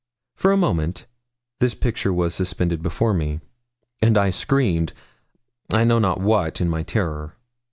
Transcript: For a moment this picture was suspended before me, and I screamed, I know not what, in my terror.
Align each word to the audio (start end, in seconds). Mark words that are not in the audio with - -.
For 0.35 0.51
a 0.51 0.57
moment 0.57 1.05
this 1.59 1.75
picture 1.75 2.11
was 2.11 2.33
suspended 2.33 2.81
before 2.81 3.13
me, 3.13 3.39
and 4.01 4.17
I 4.17 4.31
screamed, 4.31 4.93
I 5.71 5.83
know 5.83 5.99
not 5.99 6.19
what, 6.19 6.59
in 6.59 6.69
my 6.69 6.81
terror. 6.81 7.35